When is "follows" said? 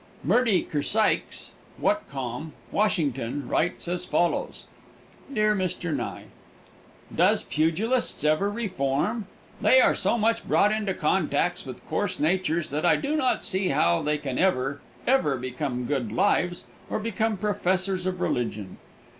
4.03-4.65